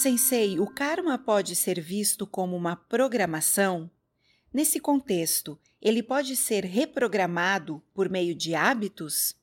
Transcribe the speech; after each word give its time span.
Sensei, 0.00 0.58
o 0.58 0.66
karma 0.66 1.18
pode 1.18 1.54
ser 1.54 1.78
visto 1.78 2.26
como 2.26 2.56
uma 2.56 2.74
programação? 2.74 3.90
Nesse 4.50 4.80
contexto, 4.80 5.58
ele 5.78 6.02
pode 6.02 6.36
ser 6.36 6.64
reprogramado 6.64 7.82
por 7.92 8.08
meio 8.08 8.34
de 8.34 8.54
hábitos? 8.54 9.34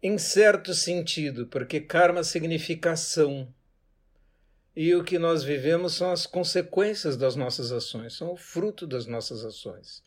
Em 0.00 0.16
certo 0.16 0.74
sentido, 0.74 1.48
porque 1.48 1.80
karma 1.80 2.22
significa 2.22 2.92
ação. 2.92 3.52
E 4.76 4.94
o 4.94 5.02
que 5.02 5.18
nós 5.18 5.42
vivemos 5.42 5.94
são 5.94 6.12
as 6.12 6.24
consequências 6.24 7.16
das 7.16 7.34
nossas 7.34 7.72
ações, 7.72 8.16
são 8.16 8.32
o 8.32 8.36
fruto 8.36 8.86
das 8.86 9.06
nossas 9.06 9.44
ações. 9.44 10.04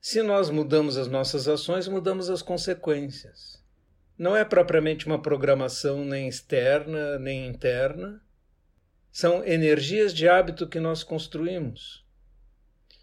Se 0.00 0.22
nós 0.22 0.50
mudamos 0.50 0.96
as 0.96 1.08
nossas 1.08 1.48
ações, 1.48 1.88
mudamos 1.88 2.30
as 2.30 2.42
consequências. 2.42 3.60
Não 4.16 4.36
é 4.36 4.44
propriamente 4.44 5.04
uma 5.04 5.20
programação 5.20 6.04
nem 6.04 6.28
externa 6.28 7.18
nem 7.18 7.48
interna, 7.48 8.22
são 9.16 9.42
energias 9.46 10.12
de 10.12 10.28
hábito 10.28 10.68
que 10.68 10.78
nós 10.78 11.02
construímos. 11.02 12.04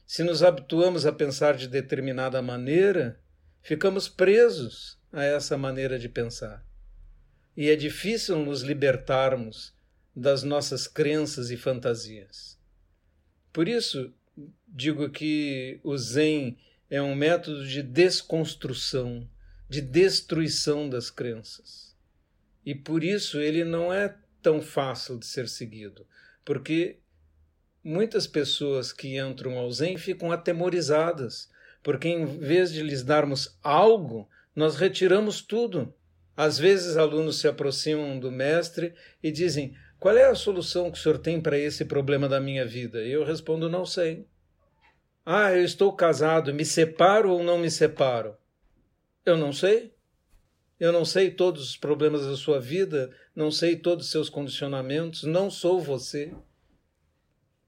Se 0.06 0.24
nos 0.24 0.44
habituamos 0.44 1.08
a 1.08 1.12
pensar 1.12 1.58
de 1.58 1.68
determinada 1.68 2.40
maneira, 2.40 3.20
ficamos 3.64 4.08
presos 4.08 4.96
a 5.12 5.24
essa 5.24 5.58
maneira 5.58 5.98
de 5.98 6.08
pensar. 6.08 6.64
E 7.58 7.68
é 7.68 7.76
difícil 7.76 8.38
nos 8.38 8.62
libertarmos 8.62 9.74
das 10.16 10.44
nossas 10.44 10.86
crenças 10.86 11.50
e 11.50 11.58
fantasias. 11.58 12.60
Por 13.52 13.68
isso, 13.68 14.14
digo 14.68 15.10
que 15.10 15.80
o 15.84 15.98
Zen 15.98 16.60
é 16.92 17.02
um 17.02 17.16
método 17.16 17.68
de 17.68 17.82
desconstrução, 17.82 19.28
de 19.68 19.82
destruição 19.82 20.88
das 20.88 21.10
crenças. 21.10 21.98
E 22.64 22.76
por 22.76 23.04
isso 23.04 23.40
ele 23.40 23.64
não 23.64 23.92
é 23.92 24.16
tão 24.44 24.62
fácil 24.62 25.18
de 25.18 25.26
ser 25.26 25.48
seguido, 25.48 26.06
porque 26.44 27.00
muitas 27.84 28.28
pessoas 28.28 28.92
que 28.92 29.18
entram 29.18 29.58
ao 29.58 29.72
Zen 29.72 29.98
ficam 29.98 30.32
atemorizadas, 30.32 31.50
porque 31.82 32.10
em 32.10 32.26
vez 32.26 32.72
de 32.72 32.84
lhes 32.84 33.02
darmos 33.02 33.58
algo, 33.64 34.30
nós 34.56 34.76
retiramos 34.76 35.42
tudo. 35.42 35.94
Às 36.36 36.60
vezes 36.60 36.98
alunos 36.98 37.40
se 37.40 37.48
aproximam 37.48 38.20
do 38.20 38.32
mestre 38.32 38.94
e 39.22 39.32
dizem: 39.32 39.76
Qual 40.00 40.16
é 40.16 40.26
a 40.26 40.36
solução 40.36 40.92
que 40.92 40.98
o 40.98 41.02
senhor 41.02 41.18
tem 41.18 41.40
para 41.40 41.58
esse 41.58 41.86
problema 41.86 42.28
da 42.28 42.40
minha 42.40 42.66
vida? 42.66 43.02
E 43.04 43.12
eu 43.12 43.24
respondo: 43.24 43.70
Não 43.70 43.86
sei. 43.86 44.28
Ah, 45.26 45.54
eu 45.54 45.64
estou 45.64 45.94
casado, 45.94 46.54
me 46.54 46.66
separo 46.66 47.32
ou 47.32 47.44
não 47.44 47.58
me 47.58 47.72
separo? 47.72 48.36
Eu 49.26 49.38
não 49.38 49.54
sei. 49.54 49.93
Eu 50.84 50.92
não 50.92 51.06
sei 51.06 51.32
todos 51.32 51.64
os 51.64 51.78
problemas 51.78 52.26
da 52.26 52.36
sua 52.36 52.60
vida, 52.60 53.10
não 53.34 53.50
sei 53.50 53.78
todos 53.78 54.08
os 54.08 54.12
seus 54.12 54.28
condicionamentos, 54.28 55.24
não 55.24 55.50
sou 55.50 55.80
você. 55.80 56.36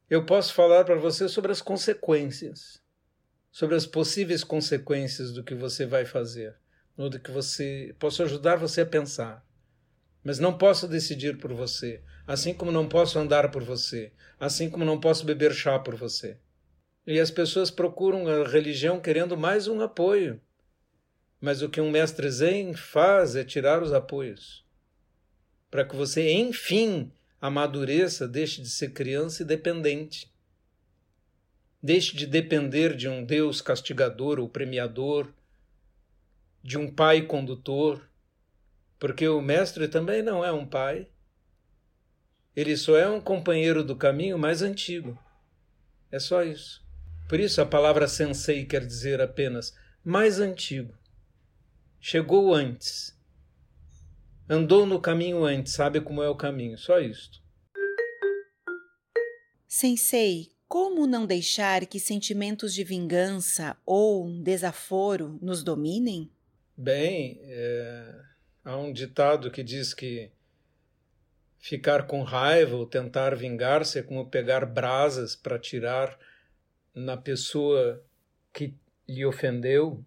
Eu 0.09 0.25
posso 0.25 0.53
falar 0.53 0.83
para 0.83 0.97
você 0.97 1.29
sobre 1.29 1.49
as 1.49 1.61
consequências, 1.61 2.83
sobre 3.49 3.73
as 3.77 3.85
possíveis 3.85 4.43
consequências 4.43 5.31
do 5.31 5.45
que 5.45 5.55
você 5.55 5.85
vai 5.85 6.03
fazer, 6.03 6.57
do 6.97 7.17
que 7.17 7.31
você. 7.31 7.95
Posso 7.97 8.21
ajudar 8.21 8.57
você 8.57 8.81
a 8.81 8.85
pensar. 8.85 9.47
Mas 10.21 10.37
não 10.37 10.57
posso 10.57 10.85
decidir 10.85 11.37
por 11.37 11.53
você, 11.53 12.03
assim 12.27 12.53
como 12.53 12.69
não 12.69 12.85
posso 12.85 13.17
andar 13.17 13.49
por 13.49 13.63
você, 13.63 14.11
assim 14.37 14.69
como 14.69 14.83
não 14.83 14.99
posso 14.99 15.25
beber 15.25 15.53
chá 15.53 15.79
por 15.79 15.95
você. 15.95 16.37
E 17.07 17.17
as 17.17 17.31
pessoas 17.31 17.71
procuram 17.71 18.27
a 18.27 18.45
religião 18.45 18.99
querendo 18.99 19.37
mais 19.37 19.69
um 19.69 19.79
apoio. 19.79 20.41
Mas 21.39 21.61
o 21.61 21.69
que 21.69 21.81
um 21.81 21.91
mestre 21.91 22.29
Zen 22.29 22.73
faz 22.73 23.35
é 23.35 23.43
tirar 23.43 23.83
os 23.83 23.93
apoios. 23.93 24.65
Para 25.69 25.85
que 25.85 25.95
você, 25.95 26.31
enfim, 26.31 27.11
amadureça, 27.39 28.27
deixe 28.27 28.61
de 28.61 28.69
ser 28.69 28.93
criança 28.93 29.43
e 29.43 29.45
dependente. 29.45 30.33
Deixe 31.81 32.15
de 32.15 32.25
depender 32.25 32.95
de 32.95 33.07
um 33.07 33.23
Deus 33.23 33.61
castigador 33.61 34.39
ou 34.39 34.49
premiador, 34.49 35.31
de 36.63 36.77
um 36.77 36.91
pai 36.91 37.21
condutor, 37.21 38.09
porque 38.97 39.27
o 39.27 39.41
mestre 39.41 39.87
também 39.87 40.23
não 40.23 40.43
é 40.43 40.51
um 40.51 40.65
pai. 40.65 41.07
Ele 42.55 42.75
só 42.75 42.97
é 42.97 43.07
um 43.07 43.21
companheiro 43.21 43.83
do 43.83 43.95
caminho 43.95 44.37
mais 44.39 44.61
antigo. 44.61 45.19
É 46.11 46.17
só 46.17 46.43
isso. 46.43 46.83
Por 47.27 47.39
isso 47.39 47.61
a 47.61 47.65
palavra 47.65 48.07
sensei 48.07 48.65
quer 48.65 48.85
dizer 48.85 49.21
apenas 49.21 49.75
mais 50.03 50.39
antigo. 50.39 50.97
Chegou 52.07 52.53
antes. 52.53 53.17
Andou 54.47 54.85
no 54.85 55.01
caminho 55.01 55.43
antes, 55.43 55.73
sabe 55.73 55.99
como 55.99 56.21
é 56.21 56.29
o 56.29 56.35
caminho, 56.35 56.77
só 56.77 56.99
isto. 56.99 57.41
Sensei, 59.67 60.51
como 60.67 61.07
não 61.07 61.25
deixar 61.25 61.83
que 61.87 61.99
sentimentos 61.99 62.75
de 62.75 62.83
vingança 62.83 63.75
ou 63.83 64.29
desaforo 64.43 65.39
nos 65.41 65.63
dominem? 65.63 66.29
Bem, 66.77 67.39
é, 67.41 68.21
há 68.63 68.77
um 68.77 68.93
ditado 68.93 69.49
que 69.49 69.63
diz 69.63 69.91
que 69.91 70.29
ficar 71.57 72.05
com 72.05 72.21
raiva 72.21 72.75
ou 72.75 72.85
tentar 72.85 73.35
vingar-se 73.35 73.97
é 73.97 74.03
como 74.03 74.29
pegar 74.29 74.63
brasas 74.67 75.35
para 75.35 75.57
tirar 75.57 76.15
na 76.93 77.17
pessoa 77.17 77.99
que 78.53 78.75
lhe 79.07 79.25
ofendeu, 79.25 80.05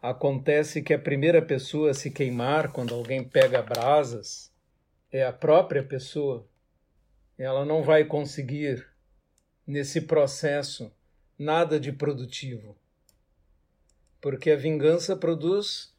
acontece 0.00 0.82
que 0.82 0.94
a 0.94 0.98
primeira 0.98 1.42
pessoa 1.42 1.90
a 1.90 1.94
se 1.94 2.10
queimar 2.10 2.72
quando 2.72 2.94
alguém 2.94 3.22
pega 3.24 3.62
brasas 3.62 4.52
é 5.10 5.24
a 5.24 5.32
própria 5.32 5.82
pessoa. 5.82 6.46
Ela 7.36 7.64
não 7.64 7.82
vai 7.82 8.04
conseguir, 8.04 8.86
nesse 9.66 10.02
processo, 10.02 10.92
nada 11.38 11.78
de 11.78 11.92
produtivo. 11.92 12.76
Porque 14.20 14.50
a 14.50 14.56
vingança 14.56 15.16
produz 15.16 15.94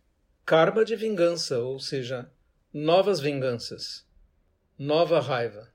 karma 0.45 0.83
de 0.83 0.95
vingança, 0.95 1.59
ou 1.59 1.79
seja, 1.79 2.29
novas 2.73 3.19
vinganças, 3.19 4.05
nova 4.77 5.19
raiva. 5.19 5.71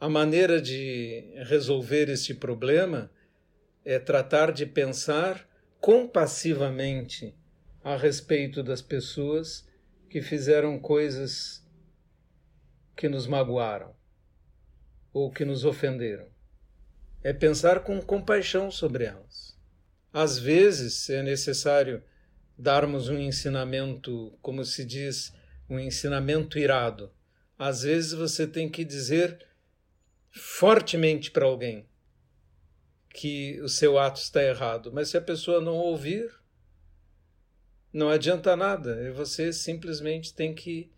A 0.00 0.08
maneira 0.08 0.60
de 0.60 1.32
resolver 1.46 2.08
este 2.08 2.34
problema 2.34 3.10
é 3.84 3.98
tratar 3.98 4.52
de 4.52 4.66
pensar 4.66 5.46
compassivamente 5.84 7.36
a 7.82 7.94
respeito 7.94 8.62
das 8.62 8.80
pessoas 8.80 9.68
que 10.08 10.22
fizeram 10.22 10.78
coisas 10.78 11.62
que 12.96 13.06
nos 13.06 13.26
magoaram 13.26 13.94
ou 15.12 15.30
que 15.30 15.44
nos 15.44 15.62
ofenderam. 15.62 16.26
É 17.22 17.34
pensar 17.34 17.80
com 17.80 18.00
compaixão 18.00 18.70
sobre 18.70 19.04
elas. 19.04 19.58
Às 20.10 20.38
vezes 20.38 21.10
é 21.10 21.22
necessário 21.22 22.02
darmos 22.56 23.10
um 23.10 23.18
ensinamento, 23.18 24.32
como 24.40 24.64
se 24.64 24.86
diz, 24.86 25.34
um 25.68 25.78
ensinamento 25.78 26.58
irado. 26.58 27.12
Às 27.58 27.82
vezes 27.82 28.12
você 28.12 28.46
tem 28.46 28.70
que 28.70 28.86
dizer 28.86 29.46
fortemente 30.32 31.30
para 31.30 31.44
alguém: 31.44 31.86
que 33.14 33.60
o 33.62 33.68
seu 33.68 33.98
ato 33.98 34.20
está 34.20 34.42
errado. 34.42 34.90
Mas 34.92 35.08
se 35.08 35.16
a 35.16 35.22
pessoa 35.22 35.60
não 35.60 35.76
ouvir, 35.76 36.30
não 37.92 38.10
adianta 38.10 38.56
nada. 38.56 39.00
E 39.02 39.10
você 39.10 39.52
simplesmente 39.52 40.34
tem 40.34 40.54
que 40.54 40.90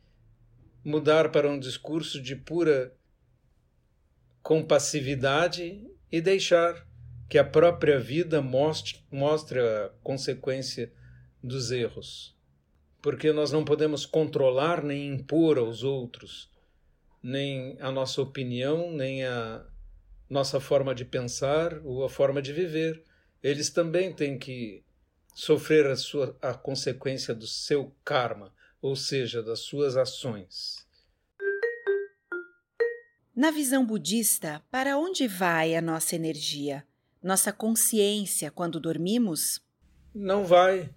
mudar 0.83 1.31
para 1.31 1.49
um 1.49 1.59
discurso 1.59 2.21
de 2.21 2.35
pura 2.35 2.93
compassividade 4.43 5.87
e 6.11 6.21
deixar 6.21 6.87
que 7.29 7.37
a 7.37 7.45
própria 7.45 7.99
vida 8.01 8.41
mostre, 8.41 9.05
mostre 9.11 9.61
a 9.61 9.91
consequência 10.03 10.91
dos 11.43 11.71
erros. 11.71 12.35
Porque 13.03 13.31
nós 13.31 13.53
não 13.53 13.65
podemos 13.65 14.07
controlar 14.07 14.83
nem 14.83 15.15
impor 15.15 15.59
aos 15.59 15.83
outros 15.83 16.51
nem 17.27 17.77
a 17.81 17.91
nossa 17.91 18.23
opinião, 18.23 18.93
nem 18.93 19.25
a, 19.25 19.67
nossa 20.29 20.61
forma 20.61 20.95
de 20.95 21.05
pensar 21.05 21.81
ou 21.85 22.05
a 22.05 22.11
forma 22.11 22.43
de 22.43 22.53
viver. 22.53 23.03
Eles 23.43 23.71
também 23.71 24.13
têm 24.13 24.39
que 24.39 24.83
sofrer 25.35 25.87
a, 25.87 25.97
sua, 25.97 26.37
a 26.43 26.55
consequência 26.55 27.35
do 27.35 27.47
seu 27.47 27.95
karma, 28.05 28.53
ou 28.83 28.97
seja, 28.97 29.43
das 29.43 29.61
suas 29.61 29.97
ações. 29.97 30.87
Na 33.35 33.51
visão 33.51 33.85
budista, 33.85 34.63
para 34.71 34.97
onde 34.97 35.29
vai 35.29 35.77
a 35.77 35.83
nossa 35.83 36.17
energia? 36.17 36.85
Nossa 37.23 37.53
consciência 37.53 38.51
quando 38.51 38.81
dormimos? 38.81 39.61
Não 40.15 40.45
vai. 40.45 40.91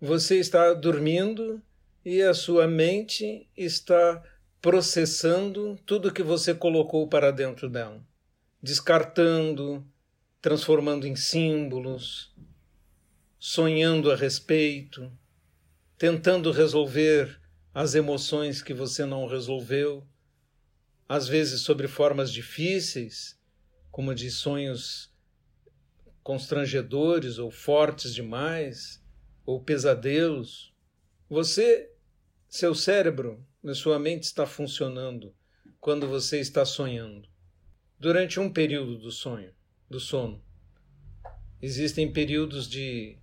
Você 0.00 0.38
está 0.38 0.72
dormindo 0.72 1.60
e 2.04 2.22
a 2.22 2.32
sua 2.32 2.66
mente 2.66 3.46
está 3.56 4.22
processando 4.62 5.78
tudo 5.84 6.12
que 6.12 6.22
você 6.22 6.54
colocou 6.54 7.06
para 7.06 7.30
dentro 7.30 7.68
dela 7.68 8.07
descartando, 8.62 9.86
transformando 10.40 11.06
em 11.06 11.14
símbolos, 11.14 12.34
sonhando 13.38 14.10
a 14.10 14.16
respeito, 14.16 15.10
tentando 15.96 16.50
resolver 16.50 17.40
as 17.72 17.94
emoções 17.94 18.62
que 18.62 18.74
você 18.74 19.04
não 19.04 19.26
resolveu, 19.26 20.06
às 21.08 21.28
vezes 21.28 21.62
sobre 21.62 21.86
formas 21.88 22.32
difíceis, 22.32 23.38
como 23.90 24.14
de 24.14 24.30
sonhos 24.30 25.12
constrangedores 26.22 27.38
ou 27.38 27.50
fortes 27.50 28.14
demais, 28.14 29.02
ou 29.46 29.62
pesadelos. 29.62 30.74
Você, 31.30 31.90
seu 32.48 32.74
cérebro, 32.74 33.42
sua 33.74 33.98
mente 33.98 34.24
está 34.24 34.46
funcionando 34.46 35.34
quando 35.80 36.06
você 36.06 36.38
está 36.38 36.64
sonhando. 36.64 37.28
Durante 38.00 38.38
um 38.38 38.52
período 38.52 38.96
do 38.96 39.10
sonho, 39.10 39.52
do 39.90 39.98
sono, 39.98 40.40
existem 41.60 42.12
períodos 42.12 42.68
de 42.68 43.18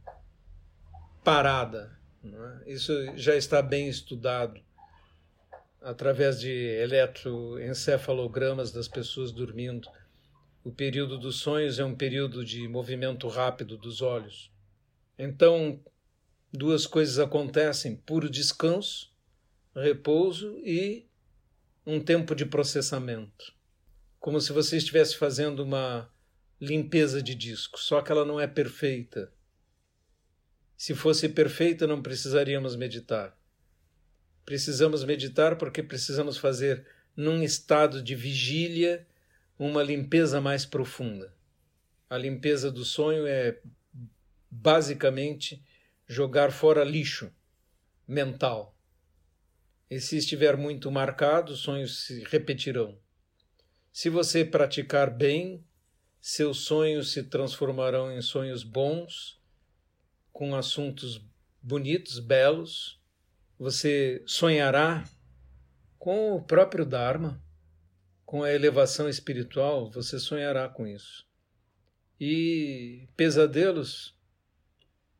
parada. 1.24 1.98
É? 2.24 2.74
Isso 2.74 2.92
já 3.16 3.38
está 3.38 3.62
bem 3.62 3.88
estudado 3.88 4.60
através 5.82 6.42
de 6.42 6.50
eletroencefalogramas 6.50 8.74
das 8.74 8.90
pessoas 8.90 9.32
dormindo. 9.32 9.88
O 10.62 10.72
período 10.72 11.18
dos 11.18 11.38
sonhos 11.38 11.80
é 11.80 11.86
um 11.86 11.96
período 11.96 12.44
de 12.44 12.68
movimento 12.68 13.30
rápido 13.30 13.78
dos 13.78 14.02
olhos. 14.02 14.52
Então, 15.18 15.80
duas 16.52 16.86
coisas 16.86 17.18
acontecem: 17.18 17.96
puro 17.96 18.30
descanso, 18.30 19.10
repouso 19.74 20.60
e 20.66 21.08
um 21.86 22.02
tempo 22.02 22.36
de 22.36 22.46
processamento. 22.46 23.56
Como 24.26 24.42
se 24.42 24.52
você 24.52 24.78
estivesse 24.78 25.16
fazendo 25.18 25.60
uma 25.60 26.12
limpeza 26.60 27.22
de 27.22 27.36
disco, 27.36 27.80
só 27.80 28.02
que 28.02 28.12
ela 28.12 28.26
não 28.26 28.40
é 28.40 28.48
perfeita. 28.48 29.32
Se 30.76 30.96
fosse 30.96 31.30
perfeita, 31.30 31.86
não 31.86 32.02
precisaríamos 32.02 32.76
meditar. 32.76 33.38
Precisamos 34.44 35.04
meditar 35.04 35.60
porque 35.60 35.84
precisamos 35.84 36.40
fazer, 36.40 36.88
num 37.16 37.44
estado 37.44 38.02
de 38.02 38.16
vigília, 38.16 39.06
uma 39.60 39.84
limpeza 39.84 40.42
mais 40.42 40.66
profunda. 40.66 41.32
A 42.10 42.18
limpeza 42.18 42.72
do 42.72 42.84
sonho 42.84 43.28
é 43.28 43.60
basicamente 44.50 45.64
jogar 46.08 46.52
fora 46.52 46.84
lixo 46.84 47.32
mental. 48.08 48.76
E 49.88 50.00
se 50.00 50.18
estiver 50.18 50.58
muito 50.58 50.90
marcado, 50.90 51.54
os 51.54 51.60
sonhos 51.60 52.08
se 52.08 52.24
repetirão. 52.24 53.05
Se 53.96 54.10
você 54.10 54.44
praticar 54.44 55.10
bem, 55.10 55.64
seus 56.20 56.66
sonhos 56.66 57.14
se 57.14 57.24
transformarão 57.24 58.12
em 58.12 58.22
sonhos 58.22 58.62
bons, 58.62 59.42
com 60.34 60.54
assuntos 60.54 61.26
bonitos, 61.62 62.20
belos, 62.20 63.02
você 63.58 64.22
sonhará 64.28 65.08
com 65.98 66.34
o 66.34 66.44
próprio 66.44 66.86
Dharma, 66.86 67.42
com 68.26 68.44
a 68.44 68.52
elevação 68.52 69.08
espiritual, 69.08 69.90
você 69.90 70.20
sonhará 70.20 70.68
com 70.68 70.86
isso. 70.86 71.26
E 72.20 73.08
pesadelos 73.16 74.14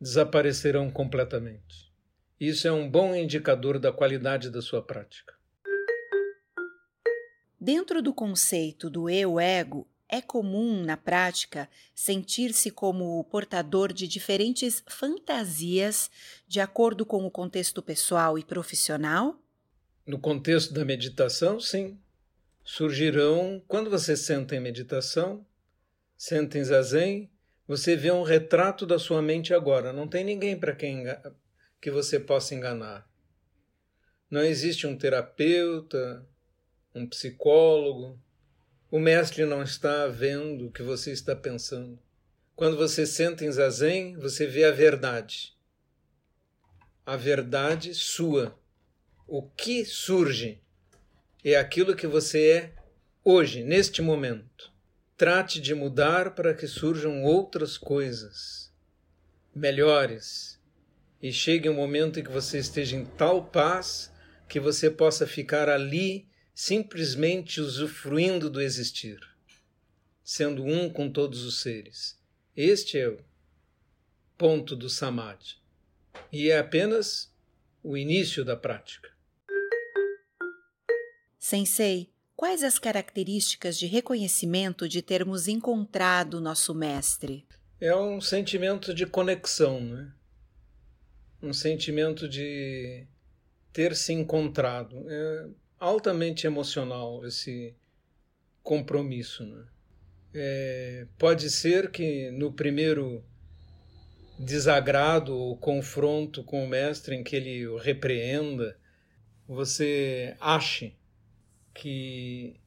desaparecerão 0.02 0.92
completamente. 0.92 1.94
Isso 2.38 2.68
é 2.68 2.74
um 2.74 2.90
bom 2.92 3.16
indicador 3.16 3.80
da 3.80 3.94
qualidade 3.94 4.50
da 4.50 4.62
sua 4.62 4.82
prática. 4.82 5.35
Dentro 7.66 8.00
do 8.00 8.14
conceito 8.14 8.92
do 8.92 9.10
eu-ego, 9.10 9.88
é 10.08 10.22
comum, 10.22 10.84
na 10.84 10.96
prática, 10.96 11.68
sentir-se 11.96 12.70
como 12.70 13.18
o 13.18 13.24
portador 13.24 13.92
de 13.92 14.08
diferentes 14.08 14.84
fantasias 14.88 16.12
de 16.48 16.60
acordo 16.60 17.08
com 17.08 17.26
o 17.26 17.32
contexto 17.32 17.82
pessoal 17.82 18.38
e 18.38 18.44
profissional? 18.44 19.42
No 20.06 20.20
contexto 20.20 20.76
da 20.76 20.86
meditação, 20.86 21.60
sim. 21.60 21.98
Surgirão, 22.64 23.60
quando 23.68 23.90
você 23.90 24.16
senta 24.16 24.56
em 24.56 24.60
meditação, 24.60 25.44
senta 26.16 26.60
em 26.60 26.64
zazen, 26.64 27.32
você 27.68 27.96
vê 27.96 28.12
um 28.12 28.22
retrato 28.22 28.86
da 28.86 29.00
sua 29.00 29.24
mente 29.24 29.56
agora. 29.56 29.92
Não 29.92 30.08
tem 30.08 30.24
ninguém 30.24 30.56
para 30.56 30.76
quem 30.76 31.04
que 31.82 31.90
você 31.90 32.20
possa 32.20 32.54
enganar. 32.54 33.10
Não 34.30 34.44
existe 34.44 34.86
um 34.86 34.96
terapeuta, 34.96 36.24
um 36.96 37.06
psicólogo, 37.06 38.18
o 38.90 38.98
mestre 38.98 39.46
não 39.46 39.62
está 39.62 40.08
vendo 40.08 40.68
o 40.68 40.72
que 40.72 40.82
você 40.82 41.12
está 41.12 41.36
pensando. 41.36 42.00
Quando 42.56 42.78
você 42.78 43.06
senta 43.06 43.44
em 43.44 43.52
zazen, 43.52 44.16
você 44.16 44.48
vê 44.48 44.64
a 44.64 44.72
verdade. 44.72 45.54
A 47.06 47.18
verdade 47.18 47.94
sua. 47.94 48.58
O 49.28 49.42
que 49.44 49.84
surge 49.84 50.62
é 51.44 51.58
aquilo 51.58 51.96
que 51.96 52.08
você 52.08 52.48
é 52.48 52.74
hoje, 53.24 53.62
neste 53.62 54.02
momento. 54.02 54.72
Trate 55.18 55.60
de 55.60 55.76
mudar 55.76 56.34
para 56.34 56.54
que 56.54 56.66
surjam 56.66 57.24
outras 57.24 57.78
coisas 57.78 58.74
melhores 59.54 60.62
e 61.22 61.32
chegue 61.32 61.70
um 61.70 61.74
momento 61.74 62.20
em 62.20 62.24
que 62.24 62.32
você 62.32 62.60
esteja 62.60 62.96
em 62.96 63.06
tal 63.06 63.46
paz 63.46 64.14
que 64.48 64.60
você 64.60 64.90
possa 64.90 65.26
ficar 65.26 65.70
ali 65.70 66.28
simplesmente 66.56 67.60
usufruindo 67.60 68.50
do 68.50 68.62
existir, 68.62 69.20
sendo 70.24 70.64
um 70.64 70.90
com 70.90 71.12
todos 71.12 71.44
os 71.44 71.60
seres. 71.62 72.18
Este 72.56 72.98
é 72.98 73.10
o 73.10 73.20
ponto 74.38 74.74
do 74.74 74.90
samadhi. 74.90 75.58
E 76.32 76.50
é 76.50 76.58
apenas 76.58 77.30
o 77.84 77.98
início 77.98 78.46
da 78.46 78.56
prática. 78.56 79.14
Sensei, 81.38 82.10
quais 82.38 82.64
as 82.64 82.80
características 82.80 83.78
de 83.78 83.86
reconhecimento 83.86 84.88
de 84.88 85.02
termos 85.02 85.50
encontrado 85.50 86.40
nosso 86.40 86.74
mestre? 86.74 87.46
É 87.82 87.94
um 87.94 88.22
sentimento 88.22 88.94
de 88.94 89.06
conexão, 89.06 89.82
né? 89.82 90.14
um 91.42 91.52
sentimento 91.52 92.30
de 92.30 93.06
ter 93.74 93.94
se 93.94 94.14
encontrado. 94.14 95.06
É 95.10 95.50
altamente 95.80 96.48
emocional 96.48 97.26
esse 97.26 97.76
compromisso. 98.64 99.46
Né? 99.46 99.66
É, 100.34 101.08
pode 101.18 101.50
ser 101.50 101.92
que 101.92 102.32
no 102.32 102.52
primeiro 102.52 103.24
desagrado 104.38 105.36
ou 105.36 105.58
confronto 105.58 106.44
com 106.44 106.64
o 106.64 106.68
mestre 106.68 107.16
em 107.16 107.24
que 107.24 107.36
ele 107.36 107.68
o 107.68 107.78
repreenda, 107.78 108.78
você 109.48 110.36
ache 110.40 110.98
que 111.74 112.60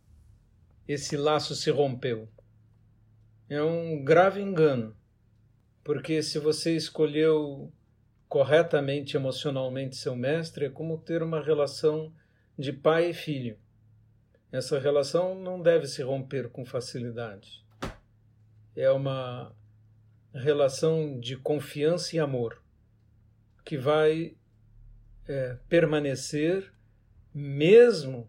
esse 0.86 1.16
laço 1.16 1.54
se 1.54 1.70
rompeu. 1.70 2.28
É 3.50 3.62
um 3.62 4.02
grave 4.02 4.40
engano, 4.40 4.96
porque 5.82 6.22
se 6.22 6.38
você 6.38 6.76
escolheu 6.76 7.72
corretamente 8.28 9.16
emocionalmente 9.16 9.96
seu 9.96 10.14
mestre, 10.14 10.66
é 10.66 10.70
como 10.70 10.98
ter 10.98 11.22
uma 11.22 11.42
relação 11.42 12.12
de 12.58 12.72
pai 12.72 13.10
e 13.10 13.14
filho. 13.14 13.56
Essa 14.50 14.78
relação 14.78 15.34
não 15.34 15.62
deve 15.62 15.86
se 15.86 16.02
romper 16.02 16.48
com 16.48 16.64
facilidade. 16.64 17.64
É 18.74 18.90
uma 18.90 19.54
relação 20.34 21.20
de 21.20 21.36
confiança 21.36 22.16
e 22.16 22.18
amor 22.18 22.60
que 23.64 23.76
vai 23.76 24.34
é, 25.28 25.56
permanecer 25.68 26.72
mesmo 27.32 28.28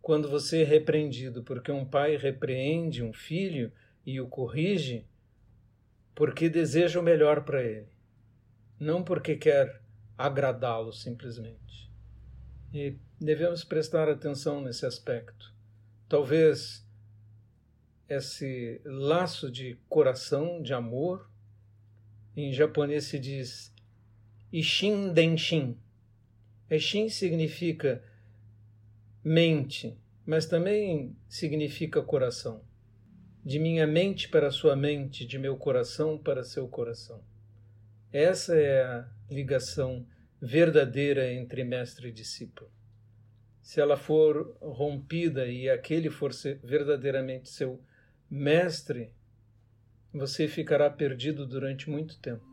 quando 0.00 0.28
você 0.28 0.62
é 0.62 0.64
repreendido, 0.64 1.42
porque 1.42 1.72
um 1.72 1.84
pai 1.84 2.16
repreende 2.16 3.02
um 3.02 3.12
filho 3.12 3.72
e 4.04 4.20
o 4.20 4.28
corrige 4.28 5.06
porque 6.14 6.48
deseja 6.48 7.00
o 7.00 7.02
melhor 7.02 7.42
para 7.42 7.62
ele, 7.62 7.88
não 8.78 9.02
porque 9.02 9.34
quer 9.34 9.80
agradá-lo 10.16 10.92
simplesmente. 10.92 11.83
E 12.74 12.98
devemos 13.20 13.62
prestar 13.62 14.08
atenção 14.08 14.60
nesse 14.60 14.84
aspecto. 14.84 15.54
Talvez 16.08 16.84
esse 18.08 18.80
laço 18.84 19.48
de 19.48 19.78
coração, 19.88 20.60
de 20.60 20.74
amor, 20.74 21.30
em 22.36 22.52
japonês 22.52 23.04
se 23.04 23.16
diz 23.16 23.72
Ishin 24.52 25.12
Denshin. 25.12 25.78
Ishin 26.68 27.08
significa 27.08 28.02
mente, 29.22 29.96
mas 30.26 30.44
também 30.44 31.16
significa 31.28 32.02
coração. 32.02 32.60
De 33.44 33.60
minha 33.60 33.86
mente 33.86 34.28
para 34.28 34.50
sua 34.50 34.74
mente, 34.74 35.24
de 35.24 35.38
meu 35.38 35.56
coração 35.56 36.18
para 36.18 36.42
seu 36.42 36.66
coração. 36.66 37.22
Essa 38.12 38.56
é 38.56 38.82
a 38.82 39.08
ligação 39.30 40.04
verdadeira 40.44 41.32
entre 41.32 41.64
mestre 41.64 42.08
e 42.08 42.12
discípulo. 42.12 42.70
Se 43.62 43.80
ela 43.80 43.96
for 43.96 44.54
rompida 44.60 45.46
e 45.46 45.70
aquele 45.70 46.10
for 46.10 46.32
verdadeiramente 46.62 47.48
seu 47.48 47.80
mestre, 48.30 49.10
você 50.12 50.46
ficará 50.46 50.90
perdido 50.90 51.46
durante 51.46 51.88
muito 51.88 52.18
tempo. 52.18 52.44